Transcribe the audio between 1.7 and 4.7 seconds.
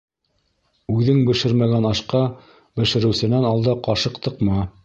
ашҡа бешереүсенән алда ҡашыҡ тыҡма.